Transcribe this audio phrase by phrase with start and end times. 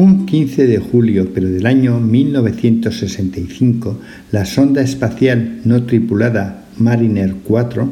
[0.00, 4.00] Un 15 de julio, pero del año 1965,
[4.32, 7.86] la sonda espacial no tripulada Mariner 4,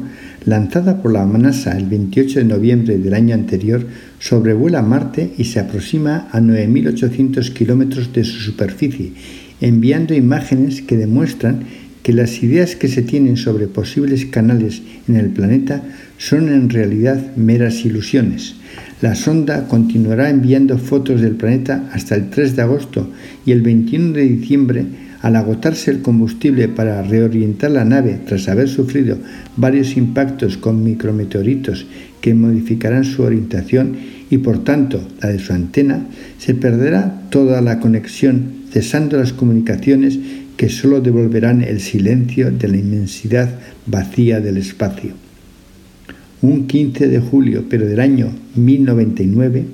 [0.45, 3.85] lanzada por la NASA el 28 de noviembre del año anterior,
[4.17, 9.13] sobrevuela Marte y se aproxima a 9.800 kilómetros de su superficie,
[9.61, 11.59] enviando imágenes que demuestran
[12.09, 15.83] que las ideas que se tienen sobre posibles canales en el planeta
[16.17, 18.55] son en realidad meras ilusiones.
[18.99, 23.11] La sonda continuará enviando fotos del planeta hasta el 3 de agosto
[23.45, 24.85] y el 21 de diciembre,
[25.21, 29.19] al agotarse el combustible para reorientar la nave tras haber sufrido
[29.55, 31.85] varios impactos con micrometeoritos
[32.21, 33.97] que modificarán su orientación
[34.31, 36.07] y por tanto la de su antena,
[36.39, 40.17] se perderá toda la conexión, cesando las comunicaciones
[40.59, 43.49] que sólo devolverán el silencio de la inmensidad
[43.87, 45.13] vacía del espacio
[46.41, 49.65] un 15 de julio, pero del año 1099,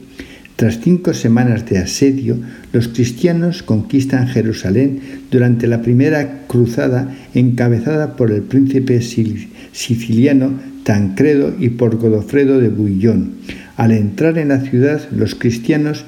[0.56, 2.38] tras cinco semanas de asedio,
[2.72, 10.54] los cristianos conquistan Jerusalén durante la primera cruzada encabezada por el príncipe siciliano
[10.84, 13.32] Tancredo y por Godofredo de Bouillon.
[13.76, 16.06] Al entrar en la ciudad, los cristianos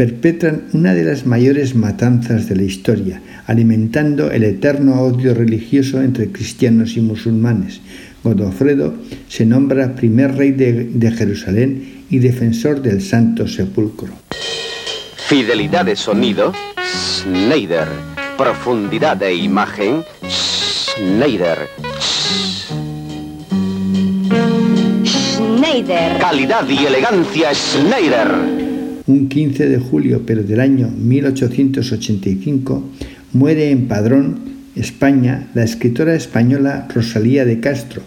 [0.00, 6.32] perpetran una de las mayores matanzas de la historia, alimentando el eterno odio religioso entre
[6.32, 7.82] cristianos y musulmanes.
[8.24, 8.94] Godofredo
[9.28, 14.08] se nombra primer rey de, Jerusalén y defensor del Santo Sepulcro.
[15.28, 17.86] Fidelidad de sonido, Schneider.
[18.38, 21.58] Profundidad de imagen, Schneider.
[25.04, 26.18] Schneider.
[26.18, 28.49] Calidad y elegancia, Schneider.
[29.10, 32.90] Un 15 de julio, pero del año 1885,
[33.32, 34.38] muere en Padrón,
[34.76, 38.02] España, la escritora española Rosalía de Castro,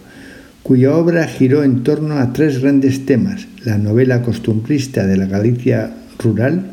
[0.63, 5.93] cuya obra giró en torno a tres grandes temas, la novela costumbrista de la Galicia
[6.19, 6.71] rural,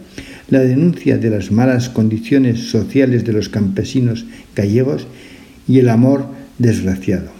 [0.48, 5.08] la denuncia de las malas condiciones sociales de los campesinos gallegos
[5.66, 6.26] y el amor
[6.56, 7.32] desgraciado.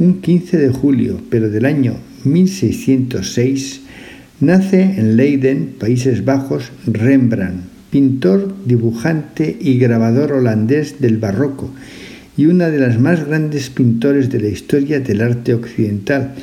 [0.00, 1.94] Un 15 de julio, pero del año
[2.24, 3.82] 1606,
[4.40, 11.70] nace en Leiden, Países Bajos, Rembrandt, pintor, dibujante y grabador holandés del barroco
[12.36, 16.34] y una de las más grandes pintores de la historia del arte occidental,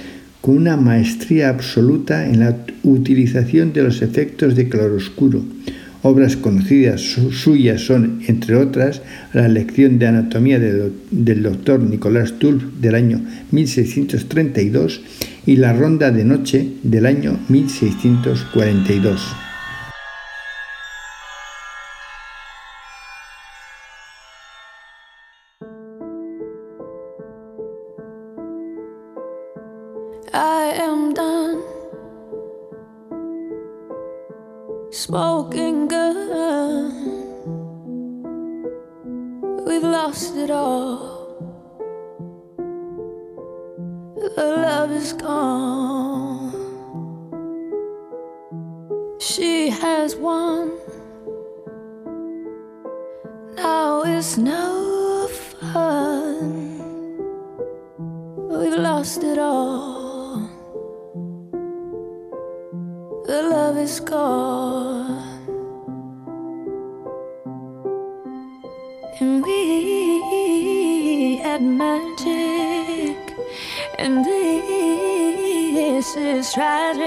[0.41, 5.43] con una maestría absoluta en la utilización de los efectos de claroscuro.
[6.03, 9.01] Obras conocidas suyas son, entre otras,
[9.33, 13.21] la lección de anatomía del doctor Nicolás Tulp del año
[13.51, 15.01] 1632
[15.47, 19.33] y la ronda de noche del año 1642.
[30.33, 31.63] I am done
[34.91, 36.91] smoking gun.
[39.65, 41.16] We've lost it all.
[45.07, 46.51] Is gone.
[49.19, 50.71] She has won.
[53.55, 55.29] Now it's no
[55.71, 56.79] fun.
[58.49, 60.49] We've lost it all.
[63.27, 65.23] the love is gone.
[69.19, 71.61] And we had
[73.99, 77.01] and this is tragic.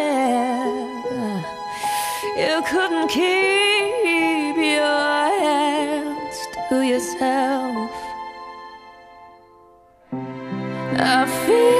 [2.37, 6.39] You couldn't keep your hands
[6.69, 7.91] to yourself.
[11.03, 11.80] I feel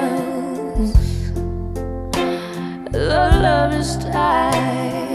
[3.71, 5.10] promised I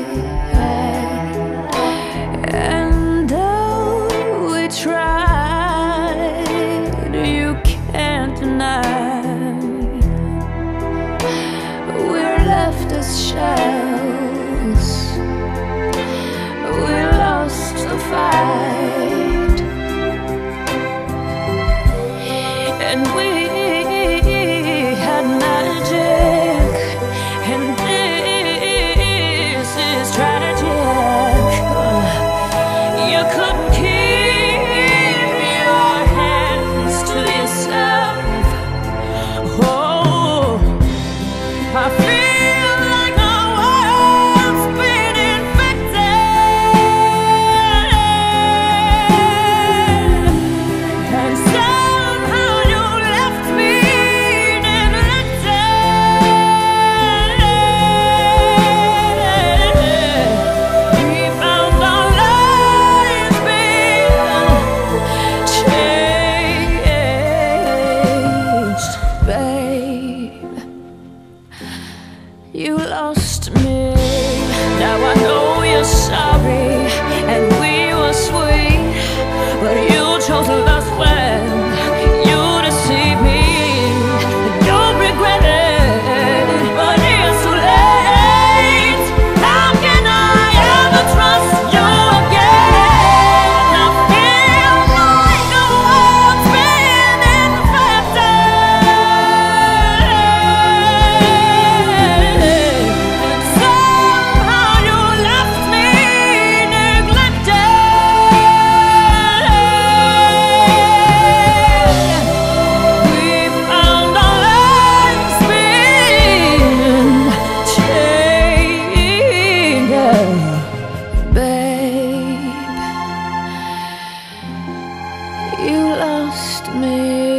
[125.59, 127.36] You lost me.